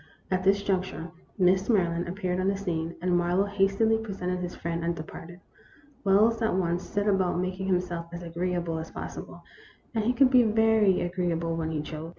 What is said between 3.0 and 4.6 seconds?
and Marlowe hastily presented his